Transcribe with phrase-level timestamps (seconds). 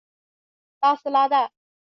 [0.79, 1.51] 拉斯拉代。